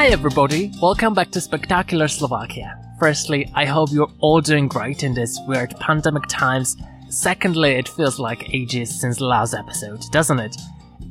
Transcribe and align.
Hi, 0.00 0.06
everybody. 0.06 0.72
Welcome 0.80 1.12
back 1.12 1.30
to 1.32 1.42
Spectacular 1.42 2.08
Slovakia. 2.08 2.74
Firstly, 2.98 3.52
I 3.54 3.66
hope 3.66 3.90
you're 3.92 4.10
all 4.20 4.40
doing 4.40 4.66
great 4.66 5.02
in 5.02 5.12
these 5.12 5.38
weird 5.46 5.78
pandemic 5.78 6.22
times. 6.26 6.74
Secondly, 7.10 7.72
it 7.72 7.86
feels 7.86 8.18
like 8.18 8.54
ages 8.54 8.98
since 8.98 9.20
last 9.20 9.52
episode, 9.52 10.00
doesn't 10.10 10.38
it? 10.38 10.56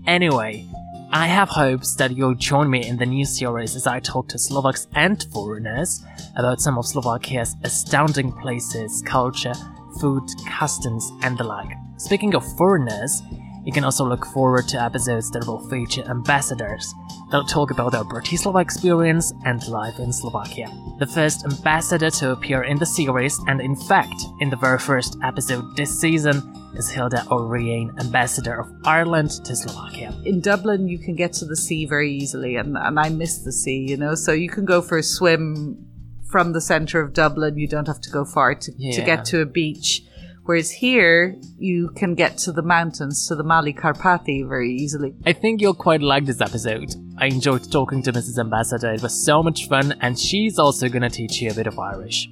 Anyway, 0.08 0.66
I 1.12 1.28
have 1.28 1.50
hopes 1.50 1.94
that 1.98 2.18
you'll 2.18 2.34
join 2.34 2.68
me 2.68 2.84
in 2.88 2.98
the 2.98 3.06
new 3.06 3.26
series 3.26 3.76
as 3.76 3.86
I 3.86 4.00
talk 4.00 4.28
to 4.30 4.40
Slovaks 4.40 4.88
and 4.96 5.24
foreigners 5.32 6.04
about 6.36 6.60
some 6.60 6.80
of 6.80 6.88
Slovakia's 6.88 7.56
astounding 7.64 8.32
places, 8.42 9.04
culture, 9.06 9.54
food, 10.02 10.28
customs, 10.48 11.12
and 11.22 11.38
the 11.38 11.44
like. 11.44 11.70
Speaking 11.98 12.34
of 12.34 12.58
foreigners, 12.58 13.22
you 13.70 13.74
can 13.74 13.84
also 13.84 14.04
look 14.04 14.26
forward 14.26 14.68
to 14.68 14.82
episodes 14.82 15.30
that 15.30 15.46
will 15.46 15.60
feature 15.70 16.04
ambassadors. 16.10 16.92
They'll 17.30 17.46
talk 17.46 17.70
about 17.70 17.92
their 17.92 18.04
Bratislava 18.04 18.64
experience 18.64 19.32
and 19.46 19.62
life 19.68 20.00
in 20.00 20.12
Slovakia. 20.12 20.74
The 20.98 21.06
first 21.06 21.46
ambassador 21.46 22.10
to 22.10 22.32
appear 22.32 22.64
in 22.64 22.80
the 22.80 22.88
series, 22.88 23.40
and 23.46 23.62
in 23.62 23.76
fact, 23.76 24.26
in 24.40 24.50
the 24.50 24.56
very 24.56 24.80
first 24.80 25.20
episode 25.24 25.78
this 25.78 25.94
season, 26.02 26.42
is 26.74 26.90
Hilda 26.90 27.24
O'Riane, 27.30 27.94
ambassador 28.00 28.60
of 28.60 28.68
Ireland 28.86 29.30
to 29.46 29.56
Slovakia. 29.56 30.18
In 30.26 30.42
Dublin, 30.42 30.88
you 30.88 30.98
can 30.98 31.14
get 31.14 31.32
to 31.34 31.46
the 31.46 31.56
sea 31.56 31.86
very 31.86 32.12
easily, 32.12 32.56
and, 32.56 32.76
and 32.76 33.00
I 33.00 33.10
miss 33.10 33.44
the 33.44 33.52
sea, 33.52 33.86
you 33.88 33.98
know, 33.98 34.16
so 34.16 34.32
you 34.32 34.50
can 34.50 34.66
go 34.66 34.82
for 34.82 34.98
a 34.98 35.04
swim 35.04 35.86
from 36.26 36.54
the 36.54 36.62
centre 36.62 37.02
of 37.02 37.14
Dublin. 37.14 37.60
You 37.60 37.68
don't 37.68 37.88
have 37.88 38.02
to 38.02 38.10
go 38.10 38.26
far 38.26 38.56
to, 38.56 38.72
to 38.72 39.02
get 39.06 39.26
to 39.26 39.42
a 39.42 39.46
beach. 39.46 40.02
Whereas 40.50 40.72
here, 40.72 41.40
you 41.60 41.92
can 41.96 42.16
get 42.16 42.40
to 42.40 42.52
the 42.52 42.64
mountains, 42.64 43.28
to 43.28 43.36
the 43.36 43.44
Malé 43.44 43.72
Karpaty 43.72 44.50
very 44.50 44.74
easily. 44.74 45.14
I 45.24 45.32
think 45.32 45.62
you'll 45.62 45.76
quite 45.76 46.02
like 46.02 46.26
this 46.26 46.42
episode. 46.42 46.96
I 47.20 47.28
enjoyed 47.28 47.72
talking 47.72 48.02
to 48.02 48.12
Mrs. 48.12 48.40
Ambassador, 48.40 48.92
it 48.92 49.04
was 49.04 49.14
so 49.24 49.44
much 49.44 49.68
fun, 49.68 49.94
and 50.02 50.18
she's 50.18 50.58
also 50.58 50.90
gonna 50.90 51.12
teach 51.12 51.40
you 51.40 51.52
a 51.52 51.54
bit 51.54 51.68
of 51.68 51.78
Irish. 51.78 52.32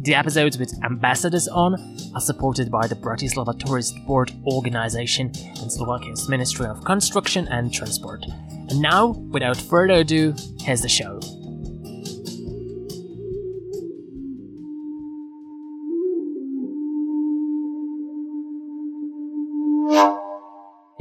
The 0.00 0.16
episodes 0.16 0.58
with 0.58 0.74
ambassadors 0.82 1.46
on 1.46 1.76
are 2.16 2.20
supported 2.20 2.68
by 2.68 2.88
the 2.88 2.96
Bratislava 2.96 3.56
Tourist 3.56 3.94
Board 4.08 4.32
organization 4.44 5.30
and 5.60 5.70
Slovakia's 5.70 6.28
Ministry 6.28 6.66
of 6.66 6.84
Construction 6.84 7.46
and 7.46 7.72
Transport. 7.72 8.24
And 8.70 8.80
now, 8.80 9.10
without 9.30 9.56
further 9.56 10.00
ado, 10.00 10.34
here's 10.58 10.82
the 10.82 10.88
show. 10.88 11.20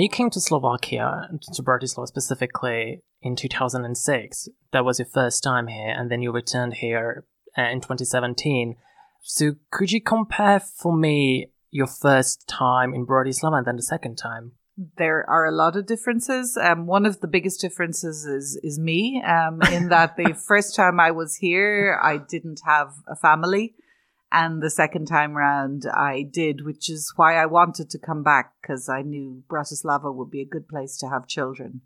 You 0.01 0.09
came 0.09 0.31
to 0.31 0.41
Slovakia, 0.41 1.29
to 1.53 1.61
Bratislava 1.61 2.07
specifically, 2.07 3.03
in 3.21 3.35
2006. 3.35 4.49
That 4.71 4.83
was 4.83 4.97
your 4.97 5.05
first 5.05 5.43
time 5.43 5.67
here, 5.67 5.93
and 5.95 6.09
then 6.09 6.23
you 6.23 6.31
returned 6.31 6.73
here 6.73 7.25
uh, 7.55 7.69
in 7.69 7.81
2017. 7.81 8.77
So, 9.21 9.57
could 9.69 9.91
you 9.91 10.01
compare 10.01 10.59
for 10.59 10.97
me 10.97 11.51
your 11.69 11.85
first 11.85 12.47
time 12.47 12.95
in 12.95 13.05
Bratislava 13.05 13.59
and 13.59 13.67
then 13.67 13.75
the 13.75 13.83
second 13.83 14.15
time? 14.15 14.53
There 14.97 15.23
are 15.29 15.45
a 15.45 15.51
lot 15.51 15.75
of 15.75 15.85
differences. 15.85 16.57
Um, 16.59 16.87
one 16.87 17.05
of 17.05 17.19
the 17.19 17.27
biggest 17.27 17.61
differences 17.61 18.25
is 18.25 18.59
is 18.63 18.79
me. 18.79 19.21
Um, 19.21 19.61
in 19.71 19.89
that 19.89 20.17
the 20.17 20.33
first 20.47 20.75
time 20.75 20.99
I 20.99 21.11
was 21.11 21.35
here, 21.35 21.99
I 22.01 22.17
didn't 22.17 22.61
have 22.65 22.89
a 23.07 23.15
family, 23.15 23.75
and 24.31 24.61
the 24.61 24.69
second 24.69 25.07
time 25.07 25.35
round, 25.35 25.85
I 25.85 26.23
did, 26.23 26.65
which 26.65 26.89
is 26.89 27.13
why 27.15 27.35
I 27.35 27.45
wanted 27.45 27.89
to 27.89 27.99
come 27.99 28.23
back 28.23 28.53
because 28.61 28.87
I 28.87 29.01
knew 29.01 29.43
Bratislava 29.49 30.13
would 30.13 30.31
be 30.31 30.41
a 30.41 30.45
good 30.45 30.67
place 30.67 30.97
to 30.99 31.09
have 31.09 31.27
children. 31.27 31.81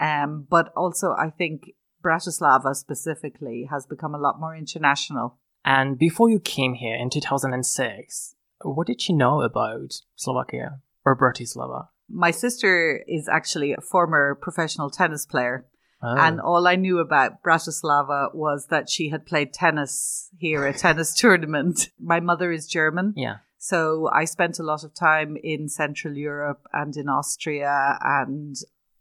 Um, 0.00 0.46
but 0.50 0.72
also, 0.76 1.12
I 1.12 1.30
think 1.30 1.70
Bratislava 2.04 2.74
specifically 2.74 3.68
has 3.70 3.86
become 3.86 4.14
a 4.14 4.18
lot 4.18 4.40
more 4.40 4.56
international. 4.56 5.38
And 5.64 5.96
before 5.96 6.28
you 6.28 6.40
came 6.40 6.74
here 6.74 6.96
in 6.96 7.10
2006, 7.10 8.34
what 8.62 8.86
did 8.86 9.08
you 9.08 9.14
know 9.14 9.40
about 9.42 9.94
Slovakia 10.16 10.80
or 11.04 11.16
Bratislava? 11.16 11.88
My 12.08 12.32
sister 12.32 13.02
is 13.06 13.28
actually 13.28 13.72
a 13.72 13.80
former 13.80 14.34
professional 14.34 14.90
tennis 14.90 15.24
player. 15.24 15.66
Oh. 16.04 16.16
And 16.16 16.40
all 16.40 16.66
I 16.66 16.76
knew 16.76 16.98
about 16.98 17.42
Bratislava 17.42 18.34
was 18.34 18.66
that 18.66 18.90
she 18.90 19.08
had 19.08 19.24
played 19.24 19.52
tennis 19.54 20.28
here, 20.38 20.66
a 20.66 20.74
tennis 20.74 21.14
tournament. 21.18 21.90
My 21.98 22.20
mother 22.20 22.52
is 22.52 22.66
German. 22.66 23.14
yeah. 23.16 23.36
So 23.58 24.10
I 24.12 24.26
spent 24.26 24.58
a 24.58 24.62
lot 24.62 24.84
of 24.84 24.92
time 24.94 25.38
in 25.42 25.70
Central 25.70 26.18
Europe 26.18 26.66
and 26.74 26.94
in 26.98 27.08
Austria, 27.08 27.98
and 28.02 28.54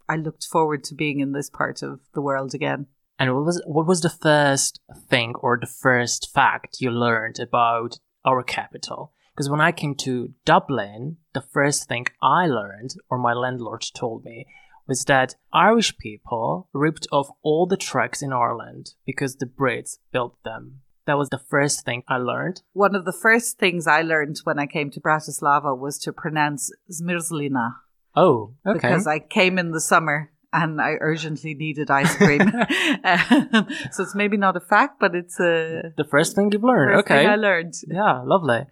I 0.07 0.15
looked 0.15 0.45
forward 0.45 0.85
to 0.85 0.95
being 0.95 1.19
in 1.19 1.33
this 1.33 1.49
part 1.49 1.83
of 1.83 1.99
the 2.13 2.21
world 2.21 2.55
again. 2.55 2.87
And 3.19 3.35
what 3.35 3.43
was 3.43 3.61
what 3.65 3.85
was 3.85 3.99
the 3.99 4.09
first 4.09 4.79
thing 5.09 5.33
or 5.41 5.57
the 5.59 5.67
first 5.67 6.31
fact 6.33 6.79
you 6.79 6.91
learned 6.91 7.39
about 7.39 7.99
our 8.23 8.41
capital? 8.41 9.11
Because 9.33 9.49
when 9.49 9.59
I 9.59 9.73
came 9.73 9.95
to 9.95 10.33
Dublin, 10.45 11.17
the 11.33 11.41
first 11.41 11.87
thing 11.89 12.05
I 12.21 12.47
learned, 12.47 12.95
or 13.09 13.17
my 13.17 13.33
landlord 13.33 13.83
told 13.93 14.23
me, 14.23 14.45
was 14.87 15.03
that 15.05 15.35
Irish 15.53 15.97
people 15.97 16.69
ripped 16.73 17.07
off 17.11 17.29
all 17.41 17.65
the 17.65 17.77
trucks 17.77 18.21
in 18.21 18.33
Ireland 18.33 18.93
because 19.05 19.37
the 19.37 19.45
Brits 19.45 19.97
built 20.11 20.35
them. 20.43 20.81
That 21.05 21.17
was 21.17 21.29
the 21.29 21.37
first 21.37 21.83
thing 21.85 22.03
I 22.07 22.17
learned. 22.17 22.61
One 22.73 22.95
of 22.95 23.05
the 23.05 23.11
first 23.13 23.57
things 23.57 23.87
I 23.87 24.01
learned 24.01 24.37
when 24.45 24.57
I 24.57 24.65
came 24.65 24.89
to 24.91 25.01
Bratislava 25.01 25.77
was 25.77 25.97
to 25.99 26.13
pronounce 26.13 26.71
Zmrzlina 26.91 27.75
Oh, 28.15 28.53
okay. 28.65 28.73
because 28.79 29.07
I 29.07 29.19
came 29.19 29.57
in 29.57 29.71
the 29.71 29.81
summer 29.81 30.31
and 30.53 30.79
I 30.79 30.95
urgently 31.01 31.55
needed 31.55 31.89
ice 31.89 32.15
cream. 32.15 32.41
Um, 32.41 32.47
so 33.91 34.03
it's 34.03 34.15
maybe 34.15 34.37
not 34.37 34.55
a 34.55 34.59
fact, 34.59 34.99
but 34.99 35.15
it's 35.15 35.39
a 35.39 35.93
the 35.97 36.05
first 36.09 36.35
thing 36.35 36.51
you've 36.51 36.63
learned. 36.63 36.93
first 36.93 37.05
okay. 37.05 37.23
thing 37.23 37.29
I 37.29 37.35
learned. 37.35 37.73
Yeah, 37.87 38.21
lovely. 38.23 38.67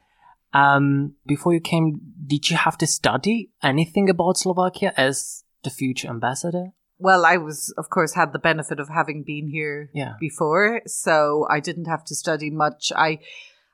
Um, 0.53 1.15
before 1.25 1.53
you 1.53 1.59
came, 1.59 1.99
did 2.27 2.49
you 2.49 2.57
have 2.57 2.77
to 2.79 2.87
study 2.87 3.49
anything 3.63 4.09
about 4.09 4.37
Slovakia 4.37 4.93
as 4.95 5.43
the 5.63 5.69
future 5.69 6.07
ambassador? 6.07 6.71
Well, 6.97 7.25
I 7.25 7.37
was, 7.37 7.73
of 7.77 7.89
course, 7.89 8.13
had 8.13 8.31
the 8.31 8.39
benefit 8.39 8.79
of 8.79 8.89
having 8.89 9.23
been 9.23 9.47
here 9.49 9.89
Yeah. 9.93 10.13
before, 10.19 10.81
so 10.85 11.47
I 11.49 11.59
didn't 11.59 11.85
have 11.85 12.03
to 12.05 12.15
study 12.15 12.49
much. 12.51 12.91
I 12.95 13.19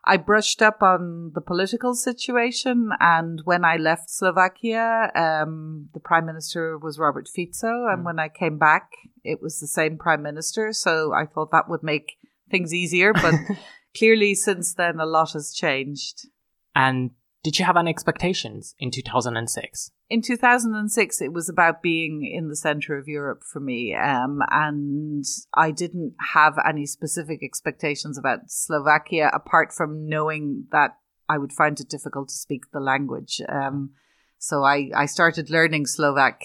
I 0.10 0.16
brushed 0.16 0.62
up 0.62 0.82
on 0.82 1.34
the 1.36 1.42
political 1.42 1.94
situation, 1.94 2.92
and 3.02 3.42
when 3.44 3.66
I 3.66 3.76
left 3.76 4.10
Slovakia, 4.10 5.12
um, 5.14 5.90
the 5.94 6.00
prime 6.00 6.26
minister 6.26 6.78
was 6.78 6.98
Robert 6.98 7.28
Fico, 7.28 7.88
and 7.92 8.02
Mm. 8.04 8.06
when 8.06 8.20
I 8.20 8.30
came 8.30 8.58
back, 8.58 8.88
it 9.26 9.42
was 9.42 9.60
the 9.60 9.68
same 9.68 9.98
prime 9.98 10.22
minister. 10.24 10.72
So 10.72 11.12
I 11.12 11.26
thought 11.26 11.52
that 11.52 11.68
would 11.68 11.84
make 11.84 12.16
things 12.50 12.74
easier, 12.74 13.12
but 13.12 13.36
clearly, 13.98 14.34
since 14.34 14.74
then, 14.74 15.02
a 15.02 15.06
lot 15.06 15.34
has 15.34 15.52
changed. 15.52 16.30
And 16.74 17.12
did 17.48 17.58
you 17.58 17.64
have 17.64 17.78
any 17.78 17.90
expectations 17.90 18.76
in 18.78 18.92
2006? 18.92 19.92
in 20.10 20.22
2006 20.22 21.22
it 21.22 21.32
was 21.32 21.48
about 21.48 21.82
being 21.82 22.26
in 22.26 22.50
the 22.50 22.56
center 22.58 22.98
of 22.98 23.08
europe 23.08 23.42
for 23.44 23.62
me 23.62 23.96
um, 23.96 24.42
and 24.52 25.24
i 25.54 25.72
didn't 25.72 26.14
have 26.34 26.56
any 26.68 26.86
specific 26.86 27.40
expectations 27.42 28.18
about 28.18 28.40
slovakia 28.48 29.30
apart 29.34 29.72
from 29.72 30.10
knowing 30.10 30.66
that 30.74 30.98
i 31.30 31.38
would 31.38 31.54
find 31.54 31.80
it 31.80 31.90
difficult 31.90 32.28
to 32.28 32.36
speak 32.36 32.64
the 32.74 32.82
language 32.82 33.42
um, 33.48 33.92
so 34.40 34.64
I, 34.64 34.92
I 34.94 35.06
started 35.06 35.50
learning 35.50 35.86
slovak 35.88 36.42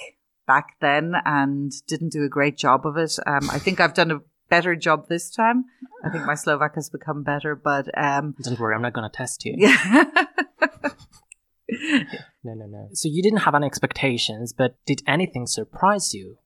back 0.47 0.77
then 0.81 1.15
and 1.25 1.73
didn't 1.89 2.13
do 2.13 2.23
a 2.23 2.29
great 2.29 2.57
job 2.57 2.87
of 2.87 2.97
it 2.97 3.19
um, 3.27 3.51
i 3.51 3.59
think 3.59 3.81
i've 3.81 3.95
done 3.95 4.13
a 4.13 4.21
better 4.53 4.73
job 4.87 5.09
this 5.09 5.27
time 5.33 5.59
i 6.05 6.09
think 6.13 6.25
my 6.29 6.37
slovak 6.37 6.73
has 6.77 6.89
become 6.93 7.25
better 7.33 7.53
but 7.57 7.85
um, 7.97 8.35
Don't 8.45 8.61
worry, 8.61 8.75
I'm 8.77 8.85
not 8.85 8.93
going 8.93 9.09
to 9.09 9.17
test 9.23 9.39
you. 9.47 9.55
yeah 9.57 10.05
No, 12.45 12.55
no, 12.55 12.67
no. 12.67 12.89
So 12.93 13.09
you 13.09 13.23
didn't 13.23 13.47
have 13.47 13.55
any 13.55 13.67
expectations, 13.67 14.53
but 14.53 14.77
did 14.85 15.01
anything 15.07 15.47
surprise 15.47 16.13
you? 16.13 16.39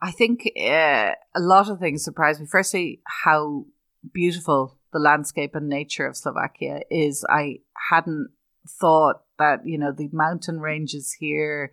I 0.00 0.10
think 0.12 0.48
uh, 0.56 1.12
a 1.34 1.40
lot 1.40 1.68
of 1.68 1.78
things 1.78 2.04
surprised 2.04 2.40
me. 2.40 2.46
Firstly, 2.46 3.00
how 3.24 3.66
beautiful 4.12 4.78
the 4.92 4.98
landscape 4.98 5.54
and 5.54 5.68
nature 5.68 6.06
of 6.06 6.16
Slovakia 6.16 6.80
is. 6.90 7.24
I 7.28 7.60
hadn't 7.90 8.28
thought 8.80 9.22
that 9.38 9.66
you 9.66 9.78
know 9.78 9.92
the 9.92 10.08
mountain 10.12 10.60
ranges 10.60 11.16
here, 11.18 11.72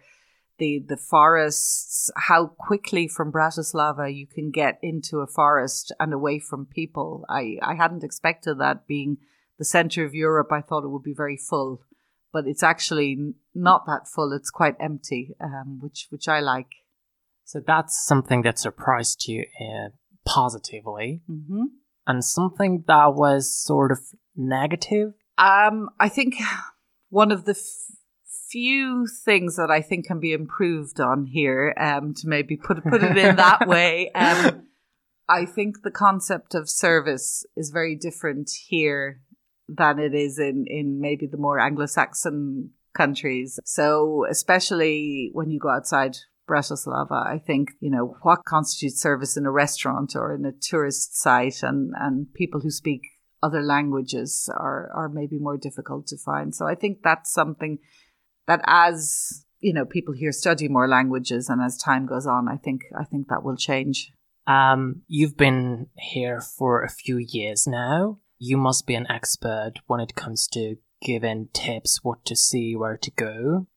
the 0.63 0.83
the 0.87 0.97
forests, 0.97 2.09
how 2.15 2.47
quickly 2.47 3.07
from 3.07 3.31
Bratislava 3.31 4.07
you 4.13 4.25
can 4.25 4.49
get 4.49 4.79
into 4.81 5.19
a 5.19 5.27
forest 5.27 5.91
and 5.99 6.13
away 6.13 6.39
from 6.39 6.65
people. 6.65 7.25
I 7.29 7.57
I 7.61 7.75
hadn't 7.75 8.03
expected 8.03 8.55
that 8.59 8.87
being 8.87 9.17
the 9.59 9.65
center 9.65 10.05
of 10.05 10.15
Europe. 10.15 10.51
I 10.51 10.61
thought 10.61 10.85
it 10.85 10.93
would 10.93 11.03
be 11.03 11.21
very 11.23 11.37
full, 11.37 11.81
but 12.31 12.47
it's 12.47 12.63
actually 12.63 13.09
not 13.53 13.85
that 13.87 14.07
full. 14.07 14.31
It's 14.31 14.51
quite 14.51 14.77
empty, 14.79 15.35
um, 15.41 15.79
which 15.81 16.07
which 16.09 16.27
I 16.27 16.39
like. 16.39 16.71
So 17.43 17.59
that's 17.59 17.95
something 18.05 18.43
that 18.43 18.57
surprised 18.57 19.27
you 19.27 19.45
uh, 19.59 19.89
positively, 20.25 21.21
hmm 21.27 21.65
and 22.05 22.23
something 22.23 22.83
that 22.87 23.13
was 23.15 23.55
sort 23.55 23.91
of 23.91 23.99
negative. 24.35 25.13
Um, 25.37 25.89
I 25.99 26.09
think 26.09 26.35
one 27.09 27.31
of 27.31 27.45
the 27.45 27.53
f- 27.53 27.95
few 28.53 29.07
things 29.25 29.55
that 29.55 29.71
I 29.71 29.81
think 29.81 30.05
can 30.05 30.19
be 30.19 30.31
improved 30.31 30.99
on 31.01 31.25
here, 31.25 31.73
um, 31.77 32.13
to 32.17 32.27
maybe 32.27 32.55
put 32.55 32.83
put 32.83 33.03
it 33.03 33.17
in 33.17 33.35
that 33.35 33.67
way, 33.67 34.11
um, 34.11 34.67
I 35.27 35.45
think 35.45 35.81
the 35.81 35.91
concept 35.91 36.53
of 36.53 36.69
service 36.69 37.45
is 37.57 37.71
very 37.71 37.95
different 37.95 38.51
here 38.67 39.21
than 39.67 39.97
it 39.97 40.13
is 40.13 40.37
in, 40.37 40.65
in 40.67 41.01
maybe 41.01 41.25
the 41.25 41.37
more 41.37 41.59
Anglo 41.59 41.87
Saxon 41.87 42.71
countries. 42.93 43.59
So, 43.65 44.25
especially 44.29 45.31
when 45.33 45.49
you 45.49 45.59
go 45.59 45.69
outside 45.69 46.17
Bratislava, 46.47 47.25
I 47.25 47.39
think, 47.39 47.71
you 47.79 47.89
know, 47.89 48.17
what 48.21 48.45
constitutes 48.45 49.01
service 49.01 49.35
in 49.35 49.45
a 49.45 49.51
restaurant 49.51 50.15
or 50.15 50.35
in 50.35 50.45
a 50.45 50.51
tourist 50.51 51.19
site 51.19 51.63
and, 51.63 51.93
and 51.99 52.31
people 52.33 52.61
who 52.61 52.69
speak 52.69 53.01
other 53.41 53.63
languages 53.63 54.49
are, 54.55 54.91
are 54.93 55.09
maybe 55.09 55.39
more 55.39 55.57
difficult 55.57 56.07
to 56.07 56.17
find. 56.17 56.53
So 56.53 56.67
I 56.67 56.75
think 56.75 56.99
that's 57.03 57.33
something 57.33 57.79
that 58.47 58.61
as, 58.65 59.45
you 59.59 59.73
know, 59.73 59.85
people 59.85 60.13
here 60.13 60.31
study 60.31 60.67
more 60.67 60.87
languages 60.87 61.49
and 61.49 61.61
as 61.61 61.77
time 61.77 62.05
goes 62.05 62.27
on, 62.27 62.47
I 62.47 62.57
think 62.57 62.83
I 62.97 63.03
think 63.03 63.27
that 63.27 63.43
will 63.43 63.55
change. 63.55 64.11
Um, 64.45 65.03
you've 65.07 65.37
been 65.37 65.87
here 65.97 66.41
for 66.41 66.83
a 66.83 66.89
few 66.89 67.17
years 67.17 67.65
now. 67.65 68.19
You 68.39 68.57
must 68.57 68.85
be 68.85 68.95
an 68.95 69.09
expert 69.09 69.73
when 69.87 70.01
it 70.01 70.15
comes 70.15 70.47
to 70.47 70.75
giving 71.01 71.49
tips 71.53 72.03
what 72.03 72.25
to 72.25 72.35
see, 72.35 72.75
where 72.75 72.97
to 72.97 73.11
go. 73.11 73.67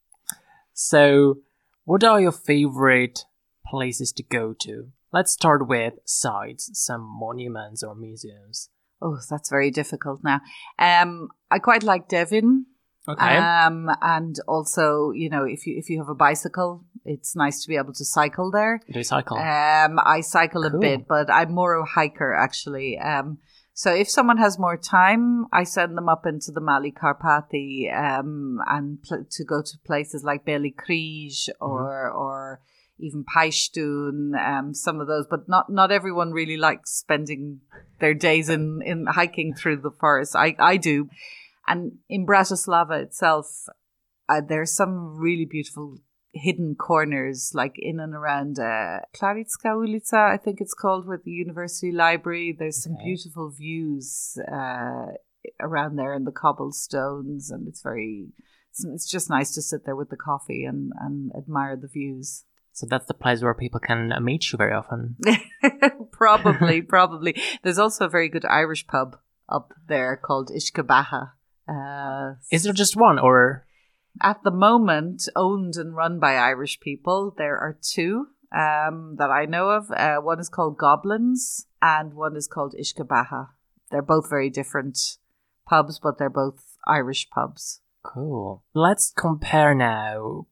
So 0.72 1.38
what 1.84 2.02
are 2.02 2.20
your 2.20 2.32
favorite 2.32 3.24
places 3.64 4.12
to 4.12 4.22
go 4.22 4.52
to? 4.60 4.88
Let's 5.12 5.32
start 5.32 5.68
with 5.68 5.94
sites, 6.04 6.70
some 6.74 7.00
monuments 7.00 7.82
or 7.82 7.94
museums. 7.94 8.70
Oh, 9.00 9.18
that's 9.30 9.50
very 9.50 9.70
difficult 9.70 10.20
now. 10.24 10.40
Um, 10.78 11.28
I 11.50 11.58
quite 11.58 11.82
like 11.82 12.08
Devín. 12.08 12.64
Okay. 13.08 13.36
Um, 13.36 13.88
and 14.02 14.36
also, 14.48 15.12
you 15.12 15.30
know, 15.30 15.44
if 15.44 15.66
you 15.66 15.76
if 15.78 15.88
you 15.88 15.98
have 15.98 16.08
a 16.08 16.14
bicycle, 16.14 16.84
it's 17.04 17.36
nice 17.36 17.62
to 17.62 17.68
be 17.68 17.76
able 17.76 17.92
to 17.94 18.04
cycle 18.04 18.50
there. 18.50 18.80
Do 18.92 19.02
cycle? 19.02 19.36
Um, 19.36 20.00
I 20.04 20.22
cycle 20.22 20.62
Cool. 20.62 20.76
a 20.76 20.80
bit, 20.80 21.06
but 21.06 21.30
I'm 21.30 21.52
more 21.52 21.74
of 21.74 21.84
a 21.84 21.90
hiker 21.90 22.34
actually. 22.34 22.98
Um, 22.98 23.38
so 23.74 23.94
if 23.94 24.08
someone 24.08 24.38
has 24.38 24.58
more 24.58 24.76
time, 24.78 25.46
I 25.52 25.64
send 25.64 25.96
them 25.96 26.08
up 26.08 26.24
into 26.26 26.50
the 26.50 26.62
Malé 26.62 26.92
Karpaty 26.94 27.94
um, 27.94 28.58
and 28.66 29.02
pl- 29.02 29.26
to 29.30 29.44
go 29.44 29.60
to 29.62 29.78
places 29.84 30.24
like 30.24 30.46
Biely 30.46 30.74
kríž 30.74 31.48
or 31.60 32.10
or 32.10 32.60
even 32.98 33.24
Pajštún, 33.24 34.34
um, 34.40 34.72
some 34.72 35.00
of 35.00 35.06
those. 35.06 35.26
But 35.28 35.48
not 35.48 35.70
not 35.70 35.92
everyone 35.92 36.32
really 36.32 36.56
likes 36.56 36.90
spending 36.90 37.60
their 38.00 38.14
days 38.14 38.48
in, 38.48 38.80
in 38.84 39.06
hiking 39.06 39.54
through 39.54 39.76
the 39.82 39.90
forest. 39.90 40.34
I, 40.34 40.56
I 40.58 40.76
do. 40.78 41.08
And 41.68 41.98
in 42.08 42.26
Bratislava 42.26 43.02
itself, 43.02 43.66
uh, 44.28 44.40
there's 44.46 44.72
some 44.74 45.16
really 45.18 45.44
beautiful 45.44 45.98
hidden 46.32 46.74
corners, 46.74 47.52
like 47.54 47.74
in 47.78 47.98
and 47.98 48.14
around 48.14 48.58
uh, 48.58 49.00
Klariská 49.16 49.72
ulica, 49.74 50.30
I 50.32 50.36
think 50.36 50.60
it's 50.60 50.74
called, 50.74 51.06
with 51.06 51.24
the 51.24 51.30
university 51.30 51.92
library. 51.92 52.54
There's 52.58 52.82
some 52.82 52.94
Okay. 52.94 53.04
beautiful 53.04 53.50
views 53.50 54.38
uh, 54.52 55.06
around 55.60 55.96
there 55.96 56.12
and 56.12 56.26
the 56.26 56.32
cobblestones, 56.32 57.50
and 57.50 57.66
it's 57.68 57.82
very. 57.82 58.28
It's, 58.70 58.84
it's 58.84 59.10
just 59.10 59.30
nice 59.30 59.54
to 59.54 59.62
sit 59.62 59.86
there 59.86 59.96
with 59.96 60.10
the 60.10 60.16
coffee 60.18 60.64
and, 60.64 60.92
and 61.00 61.32
admire 61.34 61.76
the 61.76 61.88
views. 61.88 62.44
so 62.72 62.86
that's 62.86 63.06
the 63.06 63.14
place 63.14 63.40
where 63.42 63.54
people 63.54 63.80
can 63.80 64.12
uh, 64.12 64.20
meet 64.20 64.52
you 64.52 64.58
very 64.58 64.74
often. 64.74 65.16
probably, 66.12 66.82
probably. 66.82 67.34
There's 67.62 67.78
also 67.78 68.04
a 68.04 68.08
very 68.10 68.28
good 68.28 68.44
Irish 68.44 68.86
pub 68.86 69.16
up 69.48 69.72
there 69.88 70.16
called 70.16 70.50
Ishkabaha. 70.50 71.30
Uh, 71.68 72.34
Is 72.50 72.62
there 72.62 72.72
just 72.72 72.96
one 72.96 73.18
or 73.18 73.66
at 74.22 74.42
the 74.42 74.50
moment 74.50 75.28
owned 75.34 75.74
and 75.76 75.94
run 75.94 76.18
by 76.18 76.36
Irish 76.36 76.80
people. 76.80 77.34
There 77.36 77.56
are 77.58 77.76
two 77.80 78.28
um, 78.52 79.16
that 79.18 79.30
I 79.30 79.44
know 79.44 79.70
of. 79.70 79.90
Uh, 79.90 80.16
one 80.16 80.40
is 80.40 80.48
called 80.48 80.78
Goblins 80.78 81.66
and 81.82 82.14
one 82.14 82.36
is 82.36 82.48
called 82.48 82.74
Ishkabaha. 82.80 83.48
They're 83.90 84.02
both 84.02 84.28
very 84.28 84.50
different 84.50 84.98
pubs, 85.68 86.00
but 86.02 86.18
they're 86.18 86.30
both 86.30 86.76
Irish 86.86 87.28
pubs. 87.30 87.80
Cool. 88.02 88.64
Let's 88.74 89.12
compare 89.16 89.74
now 89.74 90.46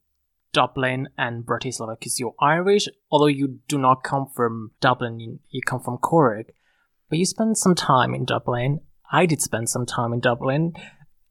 Dublin 0.53 1.09
and 1.17 1.45
Bratislava 1.45 1.99
because 1.99 2.19
you're 2.19 2.35
Irish, 2.39 2.87
although 3.09 3.25
you 3.27 3.59
do 3.67 3.77
not 3.77 4.03
come 4.03 4.27
from 4.33 4.71
Dublin, 4.79 5.19
you, 5.19 5.61
come 5.65 5.79
from 5.79 5.97
Cork. 5.97 6.47
But 7.09 7.19
you 7.19 7.25
spent 7.25 7.57
some 7.57 7.75
time 7.75 8.13
in 8.13 8.25
Dublin. 8.25 8.81
I 9.11 9.25
did 9.25 9.41
spend 9.41 9.69
some 9.69 9.85
time 9.85 10.11
in 10.11 10.19
Dublin. 10.19 10.73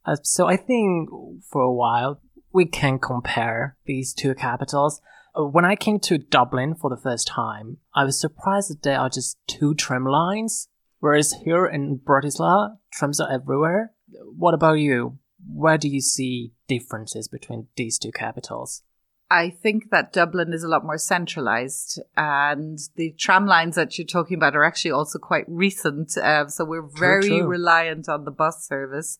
Uh, 0.06 0.17
so 0.23 0.47
I 0.47 0.56
think 0.56 1.09
for 1.51 1.62
a 1.62 1.73
while 1.73 2.21
we 2.53 2.65
can 2.65 2.99
compare 2.99 3.77
these 3.85 4.15
two 4.15 4.35
capitals. 4.35 5.01
Uh, 5.37 5.45
When 5.45 5.65
I 5.65 5.77
came 5.77 5.99
to 6.01 6.19
Dublin 6.19 6.75
for 6.75 6.89
the 6.89 7.01
first 7.03 7.27
time, 7.27 7.79
I 7.95 8.05
was 8.05 8.19
surprised 8.19 8.71
that 8.71 8.83
there 8.83 9.01
are 9.01 9.11
just 9.11 9.39
two 9.49 9.75
tram 9.75 10.06
lines, 10.06 10.69
whereas 11.01 11.35
here 11.45 11.67
in 11.67 11.99
Bratislava, 11.99 12.77
trams 12.93 13.21
are 13.21 13.31
everywhere. 13.31 13.93
What 14.37 14.55
about 14.55 14.75
you? 14.75 15.19
Where 15.47 15.77
do 15.79 15.89
you 15.89 16.01
see 16.01 16.53
differences 16.69 17.29
between 17.29 17.67
these 17.77 17.99
two 17.99 18.12
capitals? 18.12 18.83
I 19.31 19.51
think 19.51 19.91
that 19.91 20.12
Dublin 20.12 20.53
is 20.53 20.62
a 20.62 20.69
lot 20.69 20.85
more 20.85 20.99
centralized, 20.99 22.01
and 22.17 22.79
the 22.95 23.12
tram 23.19 23.47
lines 23.47 23.75
that 23.75 23.99
you're 23.99 24.06
talking 24.06 24.37
about 24.37 24.55
are 24.55 24.62
actually 24.65 24.93
also 24.93 25.19
quite 25.19 25.45
recent. 25.49 26.17
Uh, 26.17 26.47
so 26.47 26.65
we're 26.65 26.87
very 26.87 27.27
true. 27.29 27.47
reliant 27.47 28.09
on 28.09 28.25
the 28.25 28.31
bus 28.31 28.65
service. 28.65 29.19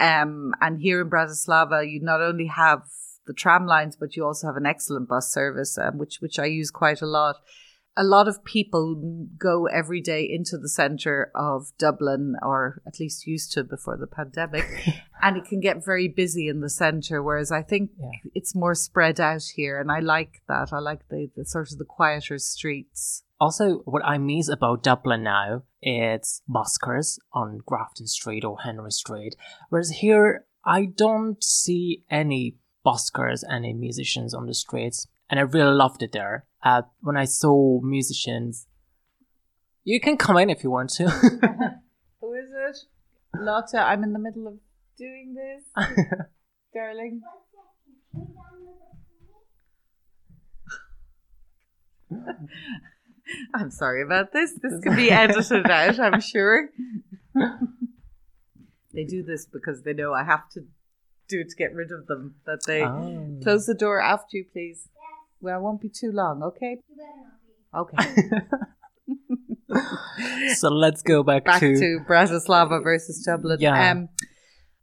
Um, 0.00 0.52
and 0.60 0.80
here 0.80 1.00
in 1.00 1.10
Bratislava, 1.10 1.90
you 1.90 2.00
not 2.02 2.20
only 2.20 2.46
have 2.46 2.82
the 3.26 3.32
tram 3.32 3.66
lines, 3.66 3.96
but 3.96 4.16
you 4.16 4.24
also 4.24 4.46
have 4.46 4.56
an 4.56 4.66
excellent 4.66 5.08
bus 5.08 5.32
service, 5.32 5.76
um, 5.78 5.98
which 5.98 6.18
which 6.20 6.38
I 6.38 6.46
use 6.46 6.70
quite 6.70 7.02
a 7.02 7.06
lot. 7.06 7.36
A 8.00 8.04
lot 8.04 8.28
of 8.28 8.44
people 8.44 9.26
go 9.36 9.66
every 9.66 10.00
day 10.00 10.22
into 10.24 10.56
the 10.56 10.68
center 10.68 11.32
of 11.34 11.72
Dublin, 11.78 12.36
or 12.42 12.80
at 12.86 13.00
least 13.00 13.26
used 13.26 13.52
to 13.54 13.64
before 13.64 13.96
the 13.96 14.06
pandemic, 14.06 14.64
and 15.22 15.36
it 15.36 15.44
can 15.46 15.58
get 15.58 15.84
very 15.84 16.06
busy 16.06 16.46
in 16.46 16.60
the 16.60 16.70
center. 16.70 17.20
Whereas 17.22 17.50
I 17.50 17.62
think 17.62 17.90
Yeah. 17.98 18.10
it's 18.34 18.54
more 18.54 18.76
spread 18.76 19.18
out 19.18 19.42
here, 19.56 19.80
and 19.80 19.90
I 19.90 19.98
like 19.98 20.42
that. 20.46 20.72
I 20.72 20.78
like 20.78 21.08
the, 21.08 21.28
the 21.36 21.44
sort 21.44 21.72
of 21.72 21.78
the 21.78 21.84
quieter 21.84 22.38
streets. 22.38 23.24
Also, 23.40 23.78
what 23.84 24.04
I 24.04 24.16
miss 24.18 24.48
about 24.48 24.84
Dublin 24.84 25.24
now 25.24 25.64
is 25.82 26.42
buskers 26.48 27.18
on 27.32 27.58
Grafton 27.64 28.06
Street 28.06 28.44
or 28.44 28.60
Henry 28.60 28.90
Street, 28.90 29.36
whereas 29.68 29.90
here 29.90 30.46
I 30.64 30.86
don't 30.86 31.42
see 31.42 32.04
any 32.10 32.56
buskers, 32.84 33.42
any 33.50 33.72
musicians 33.72 34.34
on 34.34 34.46
the 34.46 34.54
streets, 34.54 35.06
and 35.30 35.38
I 35.38 35.42
really 35.44 35.74
loved 35.74 36.02
it 36.02 36.12
there. 36.12 36.46
Uh, 36.62 36.82
when 37.00 37.16
I 37.16 37.24
saw 37.24 37.80
musicians, 37.82 38.66
you 39.84 40.00
can 40.00 40.16
come 40.16 40.36
in 40.36 40.50
if 40.50 40.62
you 40.64 40.70
want 40.70 40.90
to. 40.90 41.08
Who 42.20 42.34
is 42.34 42.50
it? 42.50 42.78
Lotta, 43.34 43.78
I'm 43.78 44.02
in 44.04 44.12
the 44.12 44.18
middle 44.18 44.46
of 44.48 44.54
doing 44.96 45.34
this, 45.34 45.86
darling. 46.74 47.22
I'm 53.54 53.70
sorry 53.70 54.02
about 54.02 54.32
this. 54.32 54.52
This 54.62 54.80
could 54.82 54.96
be 54.96 55.10
edited 55.10 55.70
out, 55.70 55.98
I'm 56.00 56.20
sure. 56.20 56.68
they 58.92 59.04
do 59.04 59.22
this 59.22 59.46
because 59.46 59.82
they 59.82 59.92
know 59.92 60.12
I 60.12 60.24
have 60.24 60.48
to 60.50 60.60
do 61.28 61.40
it 61.40 61.50
to 61.50 61.56
get 61.56 61.74
rid 61.74 61.92
of 61.92 62.06
them. 62.06 62.36
That 62.46 62.60
they 62.66 62.82
Oh. 62.82 63.38
close 63.42 63.66
the 63.66 63.74
door 63.74 64.00
after 64.00 64.36
you, 64.38 64.44
please. 64.52 64.88
Well, 65.40 65.58
it 65.58 65.62
won't 65.62 65.80
be 65.80 65.88
too 65.88 66.10
long, 66.10 66.42
okay? 66.42 66.78
Okay. 67.74 67.96
so 70.54 70.68
let's 70.68 71.02
go 71.02 71.22
back, 71.22 71.44
back 71.44 71.60
to, 71.60 71.76
to, 71.76 72.00
Bratislava 72.08 72.82
versus 72.82 73.22
Dublin. 73.24 73.58
Yeah. 73.60 73.90
Um, 73.90 74.08